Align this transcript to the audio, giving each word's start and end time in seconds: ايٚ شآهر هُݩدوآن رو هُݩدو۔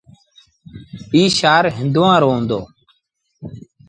ايٚ 1.13 1.35
شآهر 1.39 1.65
هُݩدوآن 1.77 2.15
رو 2.21 2.29
هُݩدو۔ 2.35 2.59